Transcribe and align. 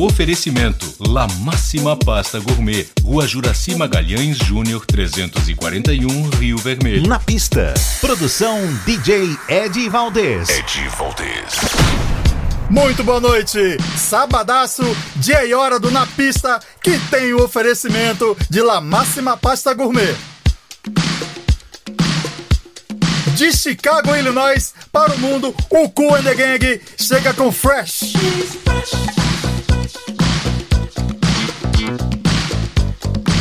Oferecimento 0.00 0.86
La 0.98 1.28
Máxima 1.40 1.94
Pasta 1.94 2.38
Gourmet, 2.38 2.88
Rua 3.04 3.26
Juraci 3.26 3.74
Magalhães 3.74 4.38
Júnior 4.38 4.86
341, 4.86 6.30
Rio 6.38 6.56
Vermelho. 6.56 7.06
Na 7.06 7.18
pista. 7.18 7.74
Produção 8.00 8.58
DJ 8.86 9.36
Ed 9.46 9.90
Valdez. 9.90 10.48
Ed 10.48 10.88
Valdez. 10.96 11.54
Muito 12.70 13.04
boa 13.04 13.20
noite! 13.20 13.76
Sabadaço, 13.98 14.84
dia 15.16 15.44
e 15.44 15.52
hora 15.52 15.78
do 15.78 15.90
Na 15.90 16.06
Pista, 16.06 16.58
que 16.82 16.98
tem 17.10 17.34
o 17.34 17.44
oferecimento 17.44 18.34
de 18.48 18.62
La 18.62 18.80
Máxima 18.80 19.36
Pasta 19.36 19.74
Gourmet. 19.74 20.16
De 23.36 23.52
Chicago, 23.52 24.16
Illinois, 24.16 24.72
para 24.90 25.12
o 25.12 25.18
mundo, 25.18 25.54
o 25.68 25.88
Cool 25.90 26.14
and 26.14 26.22
the 26.22 26.34
Gang 26.34 26.80
chega 26.96 27.34
com 27.34 27.52
Fresh. 27.52 28.14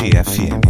A 0.00 0.65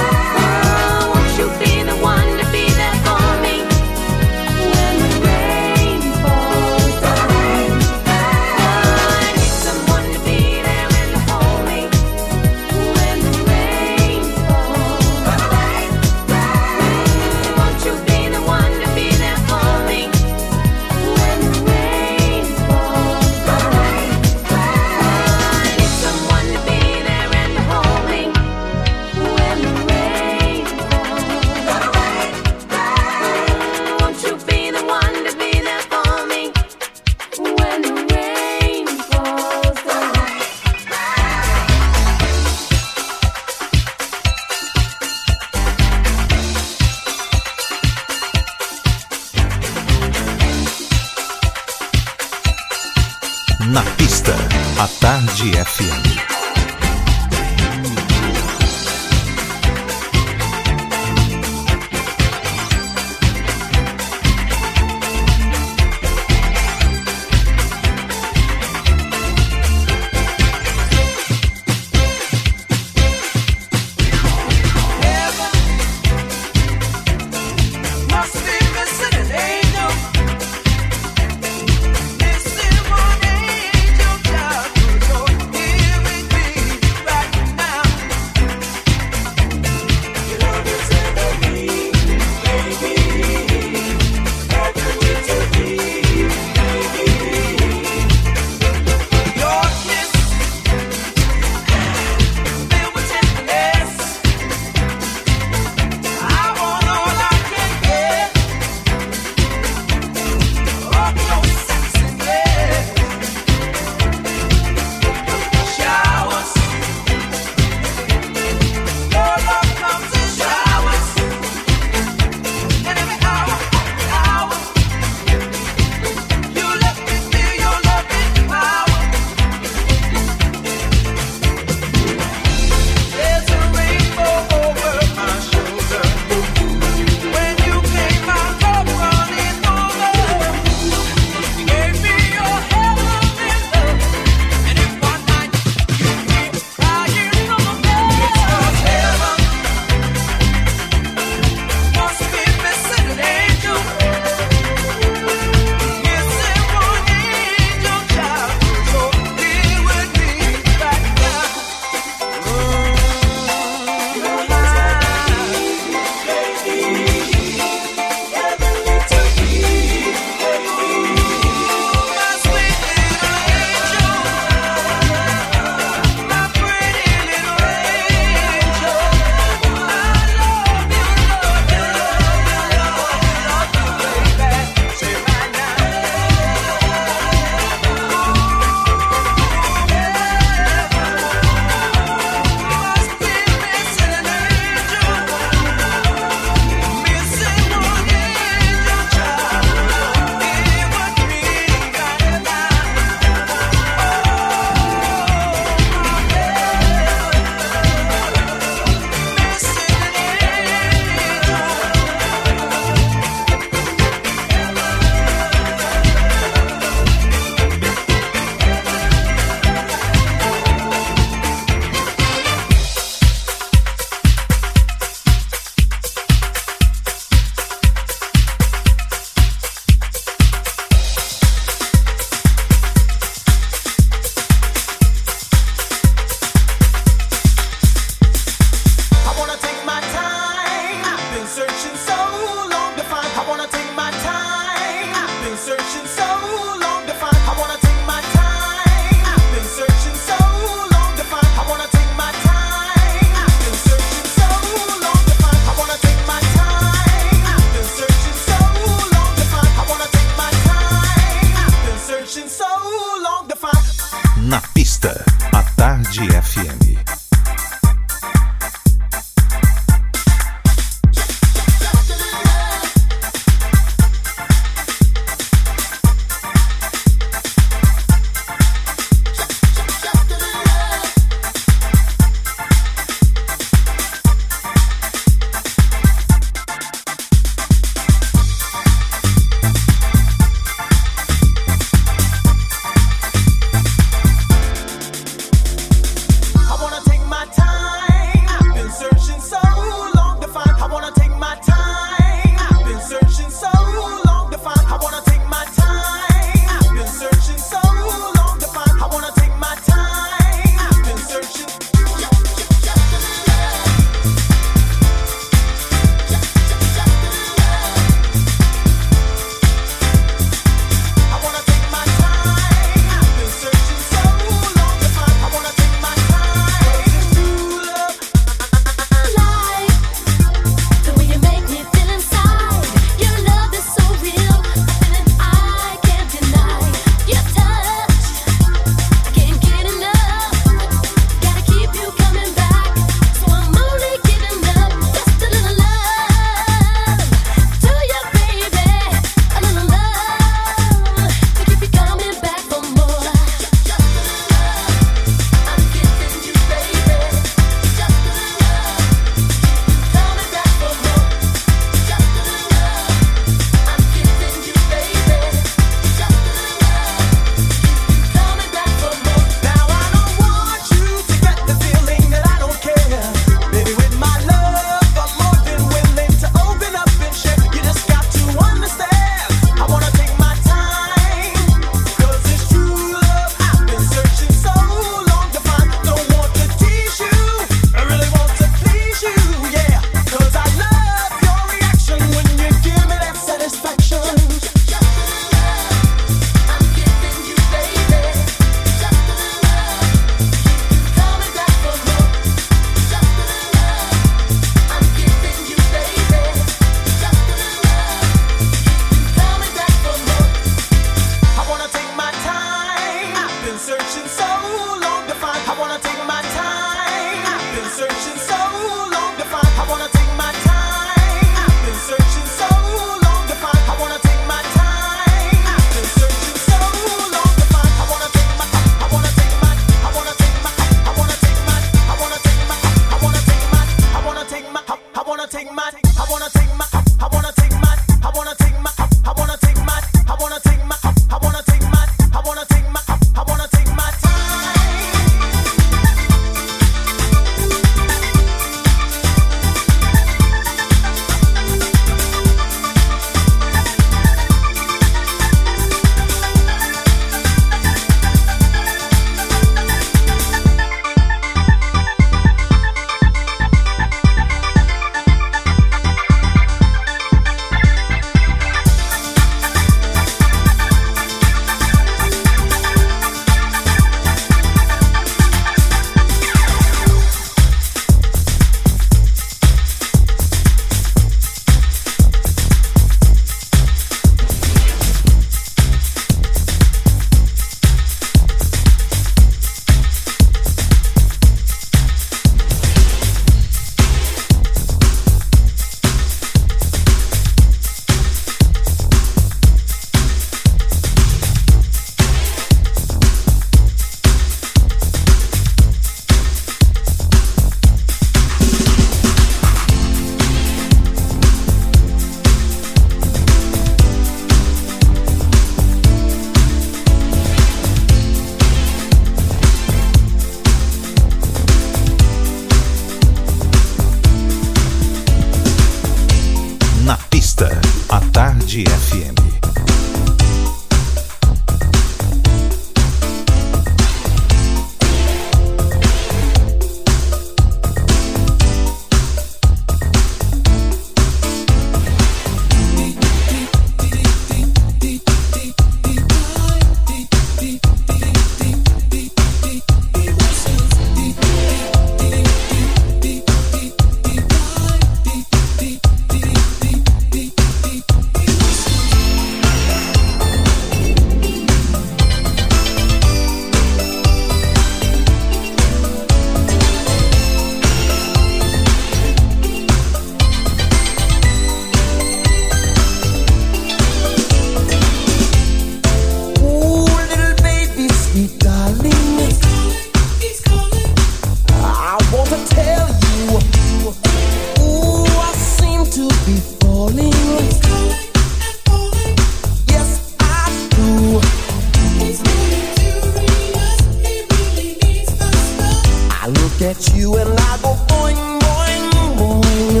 That 596.80 597.12
you 597.14 597.36
and 597.36 597.50
I 597.50 597.76
go 597.82 597.94
boing, 598.08 598.58
boing, 598.58 599.10
boing. 599.36 600.00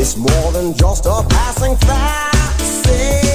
It's 0.00 0.16
more 0.16 0.52
than 0.52 0.72
just 0.72 1.04
a 1.04 1.22
passing 1.28 1.76
fancy. 1.76 3.31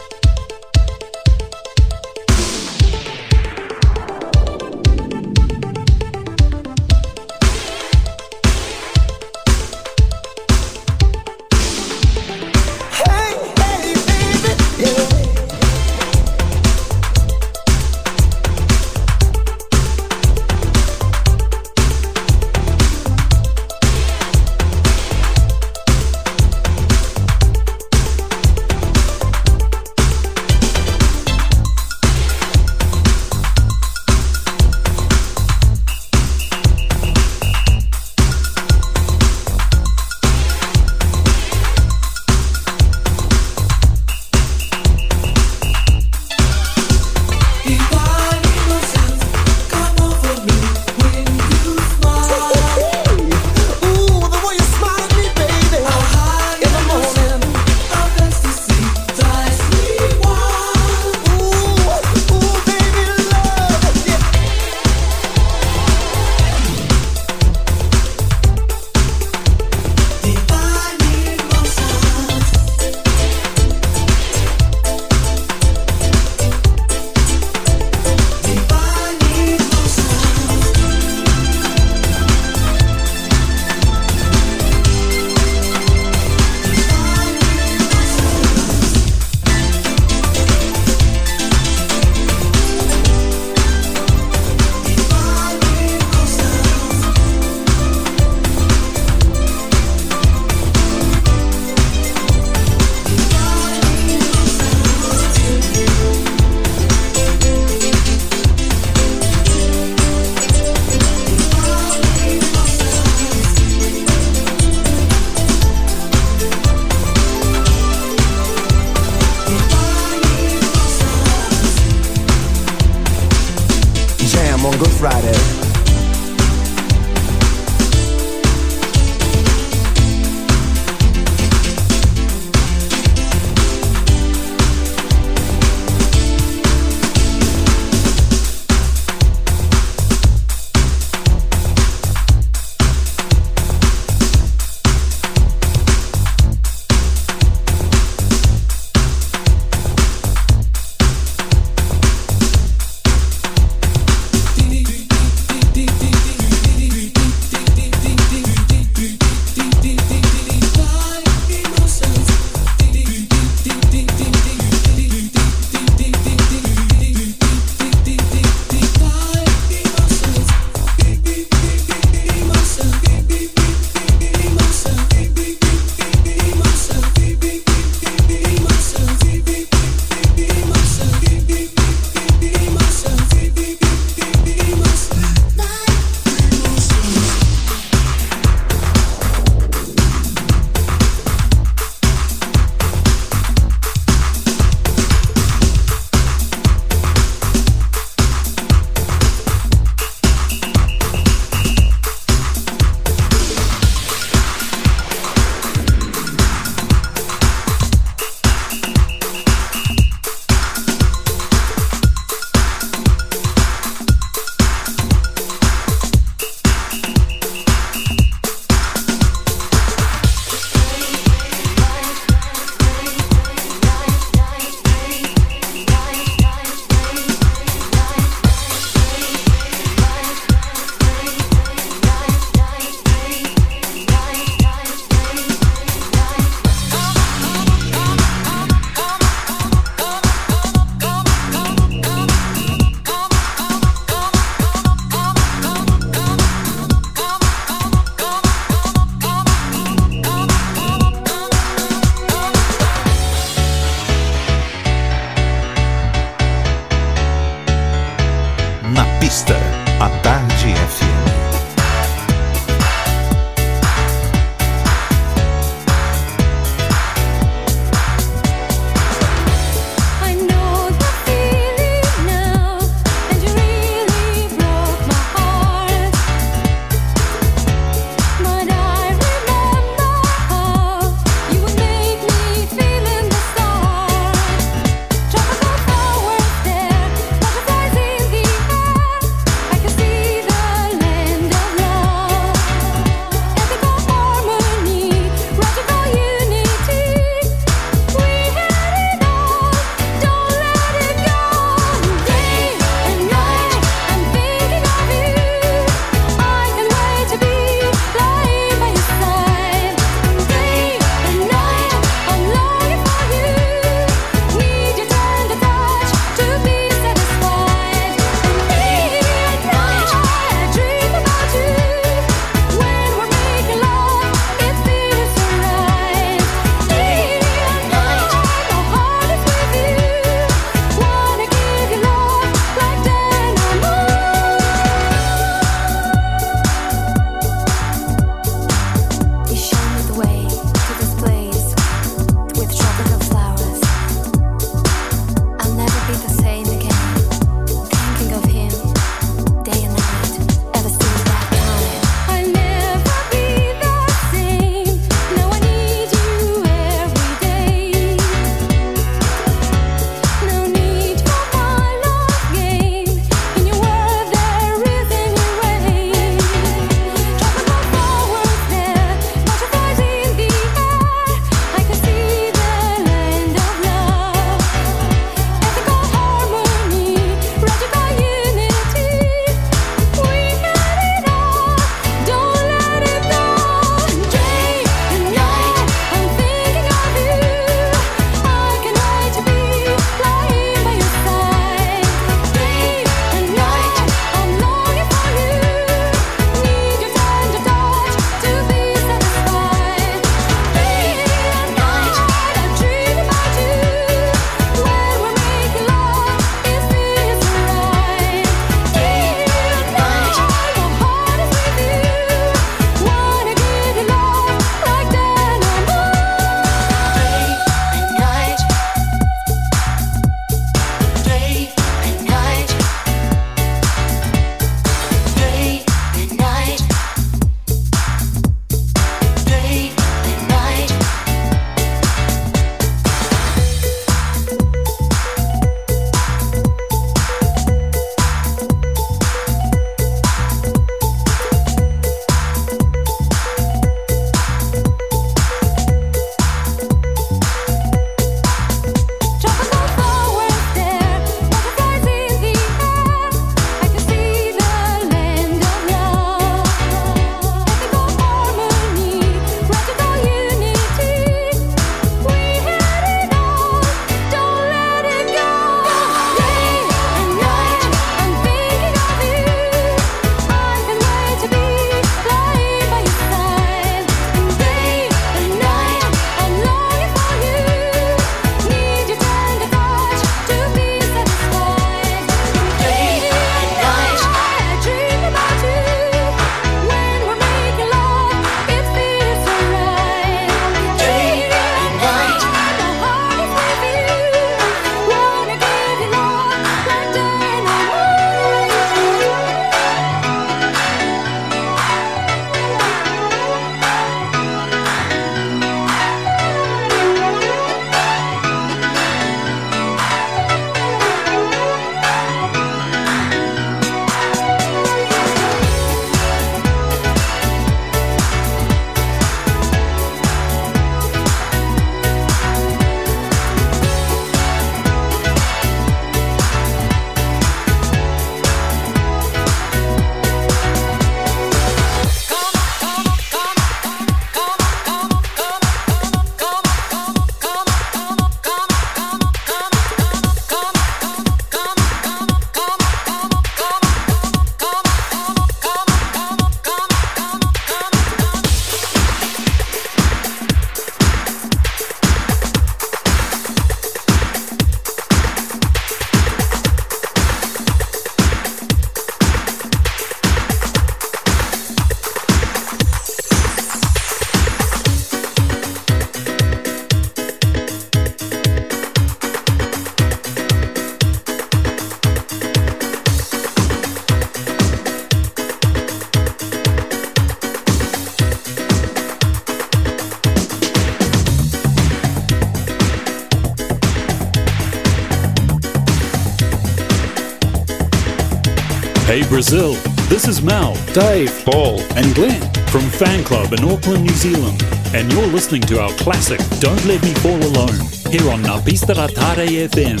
Brazil. 589.36 589.74
This 590.08 590.26
is 590.26 590.40
Mal, 590.40 590.72
Dave, 590.94 591.30
Paul, 591.44 591.78
and 591.94 592.14
Glenn 592.14 592.40
from 592.68 592.80
Fan 592.80 593.22
Club 593.22 593.52
in 593.52 593.62
Auckland, 593.66 594.02
New 594.04 594.14
Zealand. 594.14 594.64
And 594.94 595.12
you're 595.12 595.26
listening 595.26 595.60
to 595.68 595.78
our 595.78 595.90
classic 595.98 596.40
Don't 596.58 596.82
Let 596.86 597.02
Me 597.02 597.12
Fall 597.12 597.36
Alone 597.36 597.78
here 598.08 598.30
on 598.32 598.42
Napista 598.42 598.94
Ratare 598.94 599.68
FM. 599.68 600.00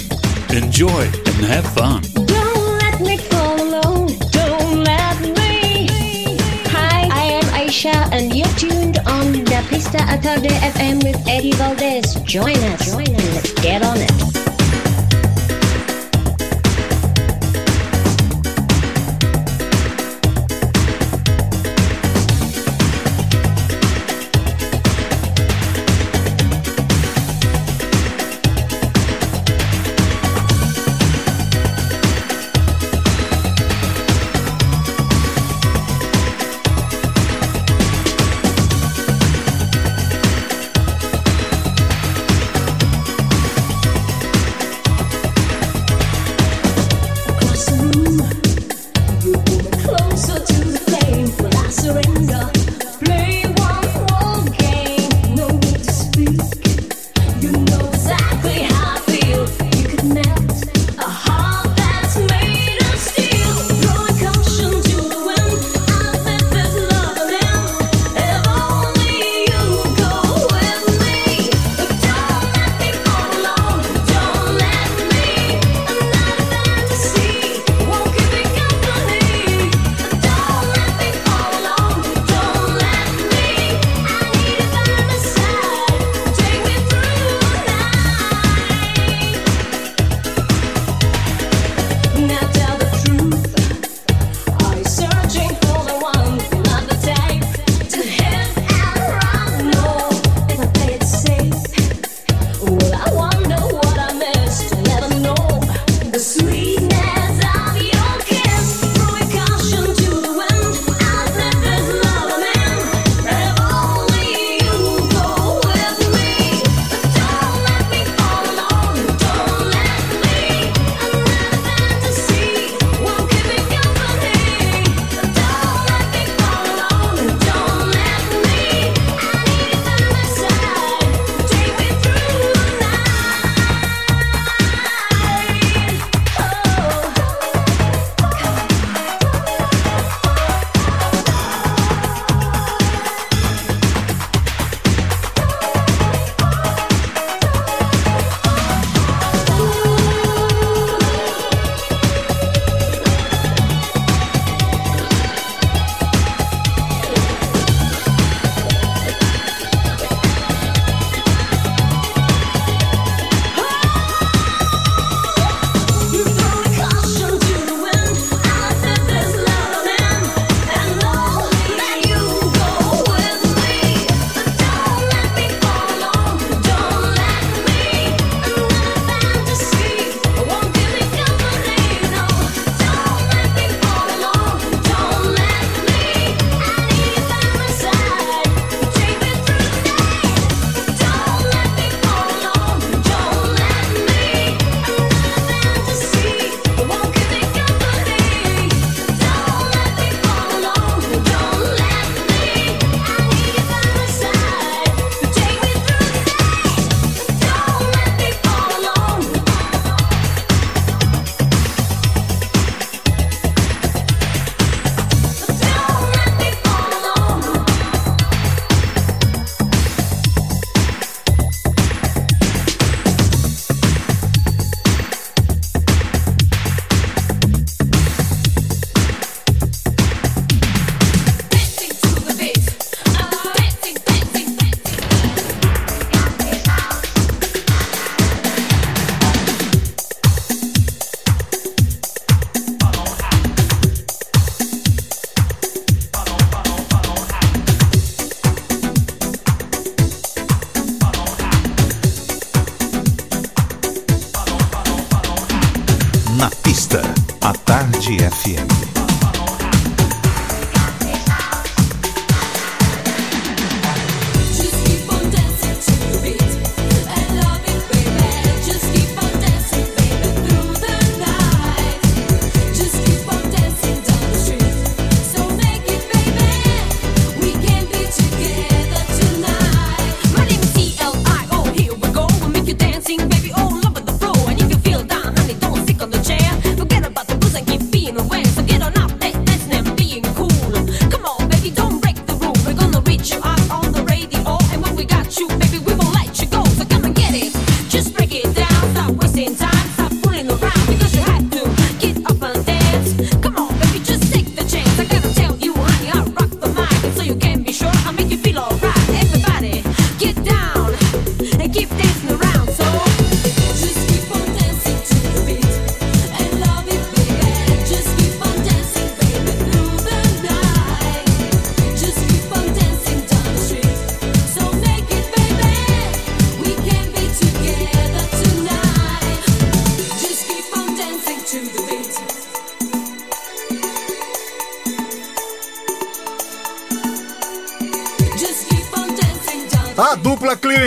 Enjoy 0.56 1.02
and 1.02 1.44
have 1.52 1.66
fun. 1.74 2.00
Don't 2.14 2.78
let 2.78 2.98
me 3.02 3.18
fall 3.18 3.60
alone. 3.60 4.08
Don't 4.30 4.84
let 4.84 5.20
me. 5.20 5.86
Hi, 6.72 7.06
I 7.12 7.24
am 7.38 7.44
Aisha, 7.60 7.92
and 8.12 8.34
you're 8.34 8.48
tuned 8.56 9.00
on 9.00 9.44
Napista 9.44 9.98
Atade 9.98 10.48
FM 10.72 11.04
with 11.04 11.22
Eddie 11.28 11.52
Valdez. 11.52 12.14
Join 12.22 12.56
us. 12.72 12.86
Join 12.86 13.14
us. 13.14 13.34
Let's 13.34 13.52
get 13.60 13.82
on 13.82 13.98
it. 13.98 14.35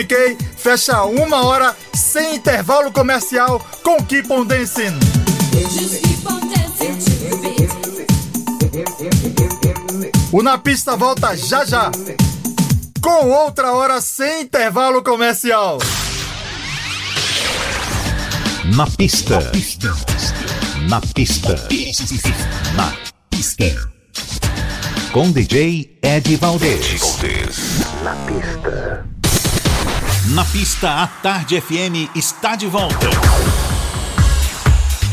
K 0.04 0.38
fecha 0.58 1.04
uma 1.04 1.46
hora 1.46 1.76
sem 1.94 2.36
intervalo 2.36 2.92
comercial 2.92 3.60
com 3.84 4.04
Keep 4.04 4.32
on 4.32 4.46
Dancing. 4.46 4.98
O 10.32 10.44
Na 10.44 10.58
Pista 10.58 10.96
volta 10.96 11.36
já 11.36 11.66
já. 11.66 11.92
Com 13.02 13.30
outra 13.30 13.74
hora 13.74 14.00
sem 14.00 14.44
intervalo 14.44 15.04
comercial. 15.04 15.80
Na 18.76 18.86
pista. 18.86 19.40
Na 20.88 21.02
pista. 21.02 21.56
Na 22.76 22.94
pista. 23.30 23.90
Com 25.12 25.32
DJ 25.32 25.98
Ed 26.04 26.36
Valdez. 26.38 27.02
Na 28.04 28.16
pista. 28.28 29.09
Na 30.40 30.46
pista, 30.46 31.04
a 31.04 31.08
Tarde 31.22 31.60
FM 31.60 32.10
está 32.16 32.56
de 32.56 32.66
volta. 32.66 33.10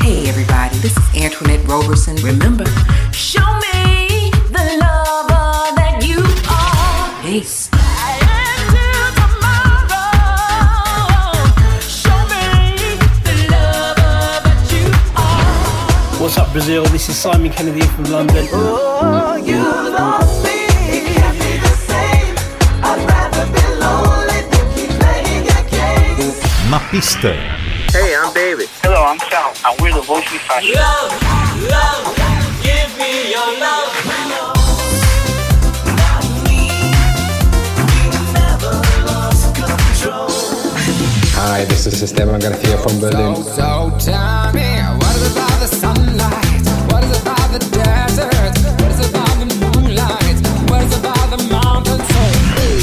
Hey 0.00 0.28
everybody, 0.28 0.78
this 0.78 0.92
is 0.92 1.20
Antoinette 1.20 1.66
Roberson. 1.66 2.14
Remember, 2.22 2.64
show 3.10 3.42
me 3.58 4.30
the 4.52 4.78
lover 4.78 5.74
that 5.74 5.98
you 6.06 6.20
are. 6.48 7.22
Peace. 7.24 7.68
What's 16.20 16.38
up, 16.38 16.52
Brazil? 16.52 16.84
This 16.84 17.08
is 17.08 17.16
Simon 17.16 17.50
Kennedy 17.50 17.84
from 17.84 18.04
London. 18.04 18.46
Oh, 18.52 20.45
Na 26.70 26.80
pista. 26.90 27.32
Hey, 27.92 28.16
I'm 28.16 28.34
David. 28.34 28.68
Hello, 28.82 29.04
I'm 29.04 29.20
Sal, 29.30 29.54
and 29.64 29.80
we're 29.80 29.94
the 29.94 30.00
Voice 30.00 30.26
We 30.32 30.38
Fashion. 30.38 30.74
Love, 30.74 31.14
love, 31.70 32.02
give 32.60 32.90
me 32.98 33.30
your 33.30 33.60
love. 33.60 33.92
Hi, 41.38 41.64
this 41.66 41.86
is 41.86 42.02
Esteban 42.02 42.40
Garcia 42.40 42.78
from 42.78 42.98
Berlin. 42.98 43.44
So 43.44 43.92
tell 44.00 44.52
me, 44.52 44.82
what 44.98 45.14
is 45.16 45.32
about 45.32 45.60
the 45.60 45.68
sunlight? 45.68 46.45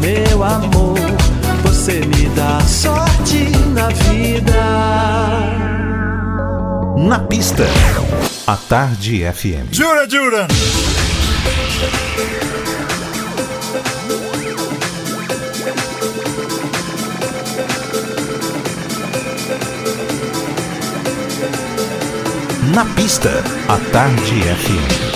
meu 0.00 0.42
amor. 0.44 0.98
Você 1.62 2.00
me 2.00 2.28
dá 2.34 2.60
sorte 2.60 3.50
na 3.74 3.88
vida. 3.88 4.58
Na 6.96 7.18
pista, 7.20 7.64
a 8.46 8.56
Tarde 8.56 9.24
FM. 9.32 9.72
Jura, 9.72 10.08
Jura! 10.08 10.48
Na 22.74 22.84
pista, 22.94 23.42
a 23.68 23.78
Tarde 23.90 24.42
FM. 24.42 25.07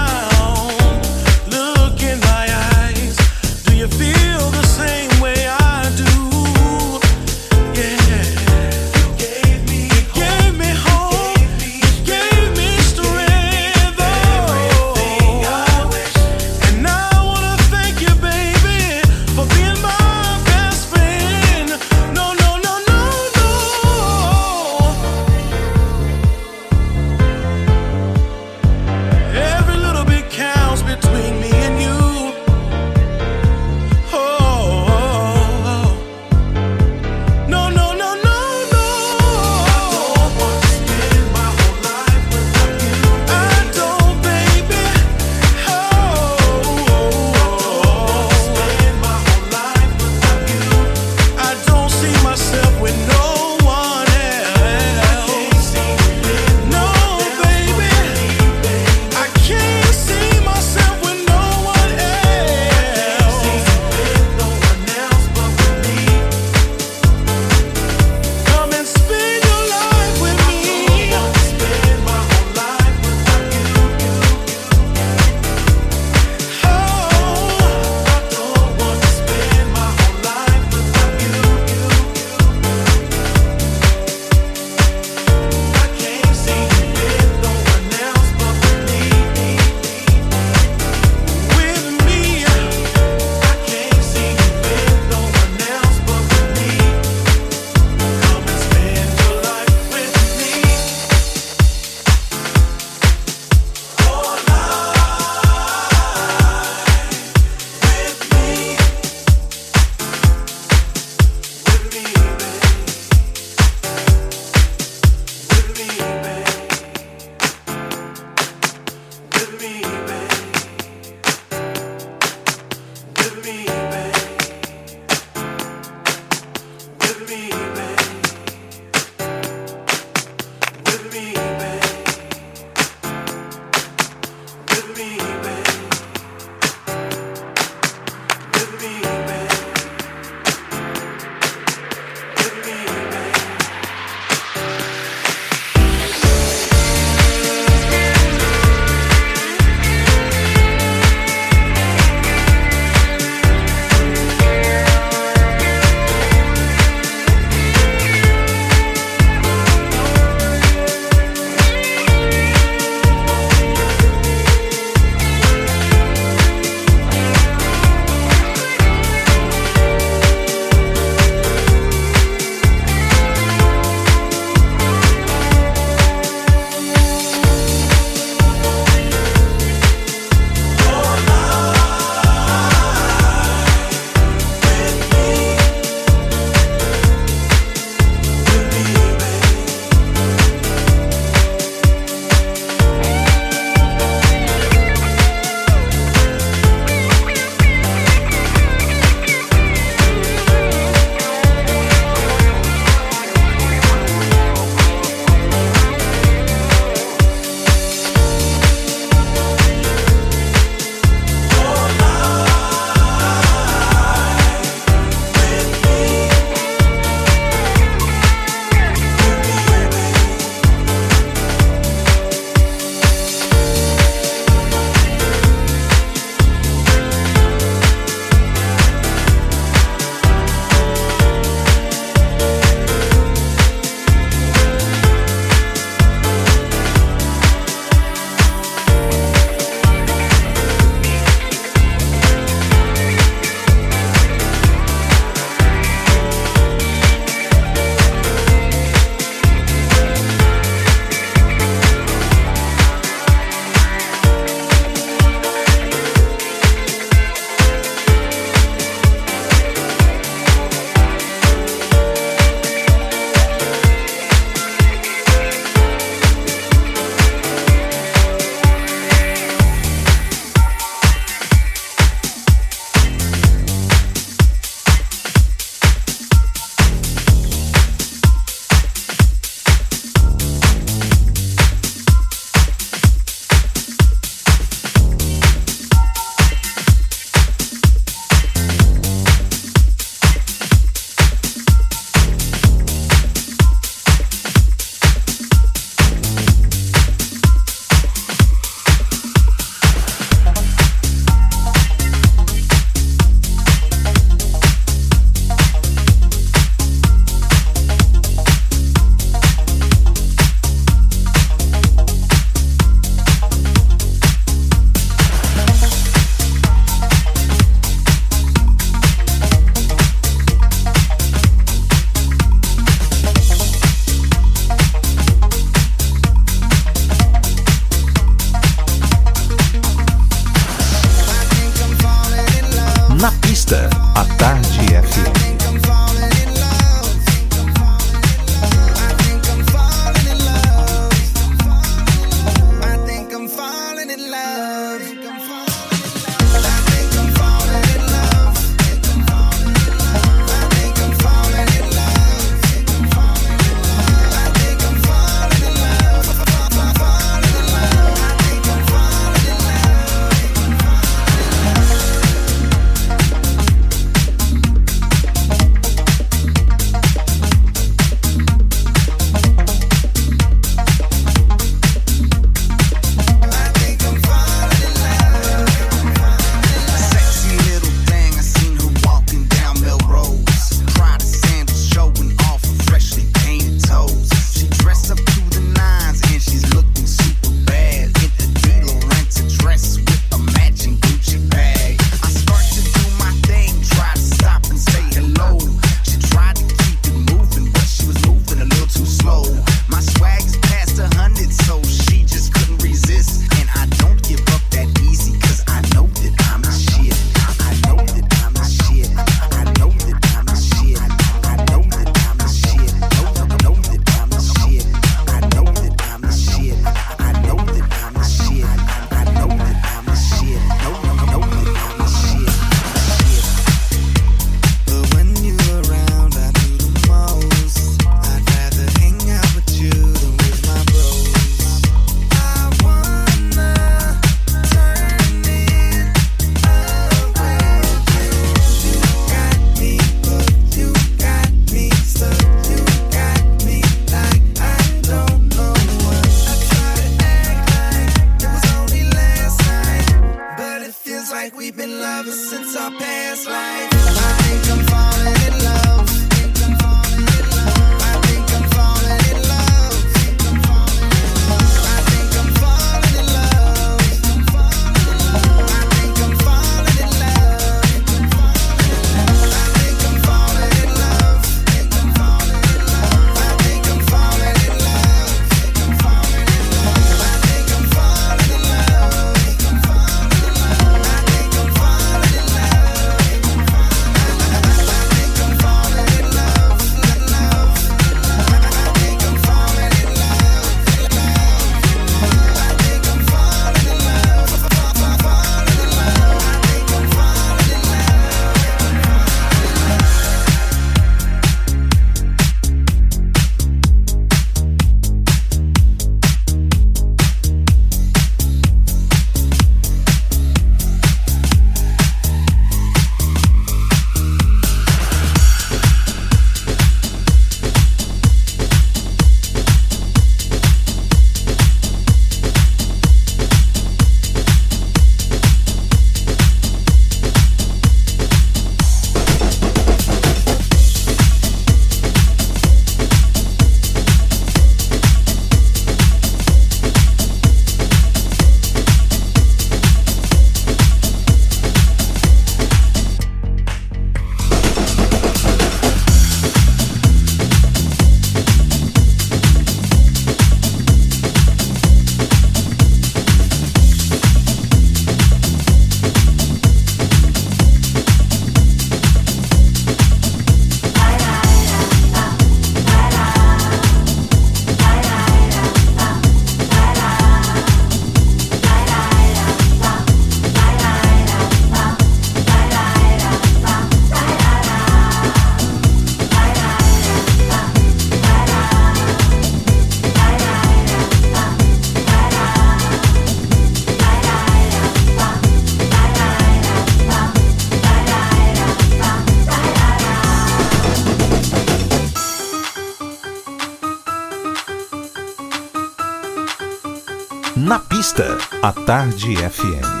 A 598.63 598.71
Tarde 598.73 599.33
FM. 599.43 600.00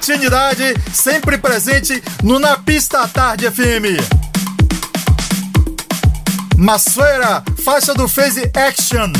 Latinidade 0.00 0.74
sempre 0.94 1.36
presente 1.36 2.02
no 2.22 2.38
Na 2.38 2.56
Pista 2.56 3.02
à 3.02 3.08
Tarde 3.08 3.50
FM. 3.50 4.00
Massueira, 6.56 7.44
faixa 7.62 7.92
do 7.92 8.08
Phase 8.08 8.50
Action. 8.54 9.12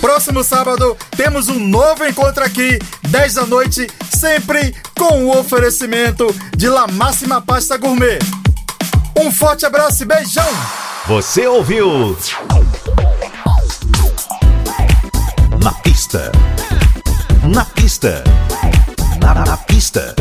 Próximo 0.00 0.42
sábado 0.42 0.96
temos 1.16 1.46
um 1.46 1.60
novo 1.60 2.04
encontro 2.04 2.42
aqui, 2.42 2.80
10 3.08 3.34
da 3.34 3.46
noite, 3.46 3.86
sempre 4.12 4.74
com 4.98 5.26
o 5.26 5.38
oferecimento 5.38 6.26
de 6.56 6.68
La 6.68 6.88
Máxima 6.88 7.40
Pasta 7.40 7.76
Gourmet. 7.76 8.18
Um 9.16 9.30
forte 9.30 9.64
abraço 9.64 10.02
e 10.02 10.06
beijão! 10.06 10.48
Você 11.06 11.46
ouviu? 11.46 12.16
Na 15.62 15.72
pista. 15.82 16.32
Pista. 17.88 18.22
Na, 19.18 19.32
na 19.32 19.56
pista. 19.56 20.14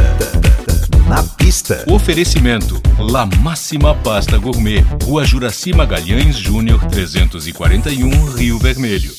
Na 1.06 1.22
pista. 1.22 1.84
Oferecimento: 1.92 2.82
La 2.98 3.26
Máxima 3.26 3.94
Pasta 3.94 4.38
Gourmet, 4.38 4.86
Rua 5.04 5.26
Juraci 5.26 5.74
Magalhães 5.74 6.38
Júnior 6.38 6.86
341, 6.86 8.32
Rio 8.36 8.58
Vermelho. 8.58 9.17